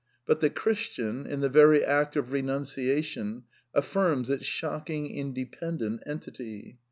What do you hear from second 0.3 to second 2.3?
the Christian, in the very act